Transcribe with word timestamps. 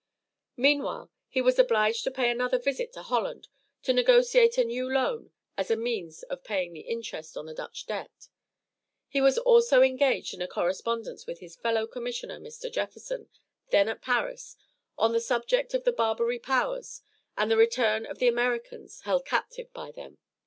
Meanwhile 0.57 1.11
he 1.29 1.41
was 1.43 1.59
obliged 1.59 2.03
to 2.05 2.09
pay 2.09 2.31
another 2.31 2.57
visit 2.57 2.91
to 2.93 3.03
Holland 3.03 3.47
to 3.83 3.93
negotiate 3.93 4.57
a 4.57 4.63
new 4.63 4.91
loan 4.91 5.29
as 5.55 5.69
a 5.69 5.75
means 5.75 6.23
of 6.23 6.43
paying 6.43 6.73
the 6.73 6.79
interest 6.79 7.37
on 7.37 7.45
the 7.45 7.53
Dutch 7.53 7.85
debt. 7.85 8.27
He 9.09 9.21
was 9.21 9.37
also 9.37 9.83
engaged 9.83 10.33
in 10.33 10.41
a 10.41 10.47
correspondence 10.47 11.27
with 11.27 11.39
his 11.39 11.55
fellow 11.55 11.85
commissioner, 11.85 12.39
Mr. 12.39 12.71
Jefferson, 12.71 13.29
then 13.69 13.87
at 13.87 14.01
Paris, 14.01 14.57
on 14.97 15.11
the 15.13 15.21
subject 15.21 15.75
of 15.75 15.83
the 15.83 15.93
Barbary 15.93 16.39
powers 16.39 17.03
and 17.37 17.51
the 17.51 17.55
return 17.57 18.07
of 18.07 18.17
the 18.17 18.27
Americans 18.27 19.01
held 19.01 19.23
captive 19.25 19.71
by 19.71 19.91
them. 19.91 20.17